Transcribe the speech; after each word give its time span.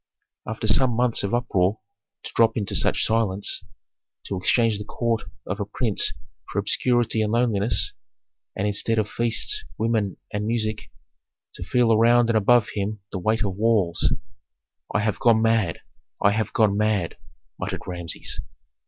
After 0.47 0.65
some 0.65 0.95
months 0.95 1.21
of 1.21 1.31
uproar 1.31 1.77
to 2.23 2.31
drop 2.33 2.57
into 2.57 2.75
such 2.75 3.05
silence, 3.05 3.63
to 4.23 4.35
exchange 4.35 4.79
the 4.79 4.83
court 4.83 5.25
of 5.45 5.59
a 5.59 5.65
prince 5.65 6.13
for 6.49 6.57
obscurity 6.57 7.21
and 7.21 7.31
loneliness, 7.31 7.93
and 8.55 8.65
instead 8.65 8.97
of 8.97 9.07
feasts, 9.07 9.63
women, 9.77 10.17
and 10.33 10.47
music, 10.47 10.89
to 11.53 11.63
feel 11.63 11.93
around 11.93 12.31
and 12.31 12.37
above 12.37 12.69
him 12.73 12.99
the 13.11 13.19
weight 13.19 13.43
of 13.43 13.55
walls! 13.57 14.11
"I 14.91 15.01
have 15.01 15.19
gone 15.19 15.39
mad! 15.39 15.81
I 16.19 16.31
have 16.31 16.51
gone 16.51 16.75
mad!" 16.75 17.17
muttered 17.59 17.83
Rameses. 17.85 18.41